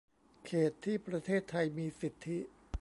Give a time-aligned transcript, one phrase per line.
[0.45, 2.37] เขตที่ประเทศไทยมีสิทธิ